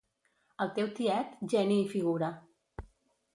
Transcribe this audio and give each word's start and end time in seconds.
El 0.63 0.71
teu 0.77 0.89
tiet, 0.99 1.35
geni 1.51 1.77
i 1.83 1.87
figura. 1.93 2.31